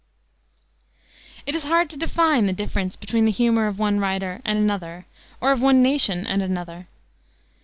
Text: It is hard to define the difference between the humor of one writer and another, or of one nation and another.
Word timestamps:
It 1.45 1.53
is 1.53 1.61
hard 1.61 1.87
to 1.91 1.95
define 1.95 2.47
the 2.47 2.53
difference 2.53 2.95
between 2.95 3.25
the 3.25 3.31
humor 3.31 3.67
of 3.67 3.77
one 3.77 3.99
writer 3.99 4.41
and 4.43 4.57
another, 4.57 5.05
or 5.39 5.51
of 5.51 5.61
one 5.61 5.83
nation 5.83 6.25
and 6.25 6.41
another. 6.41 6.87